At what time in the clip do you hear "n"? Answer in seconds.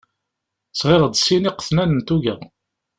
1.97-1.99